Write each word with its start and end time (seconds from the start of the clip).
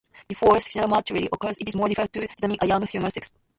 Before 0.27 0.59
sexual 0.59 0.87
maturity 0.87 1.29
occurs, 1.31 1.57
it 1.59 1.69
is 1.69 1.75
more 1.75 1.87
difficult 1.87 2.13
to 2.13 2.21
determine 2.25 2.57
a 2.61 2.65
young 2.65 2.81
hamster's 2.81 3.13
sex. 3.13 3.31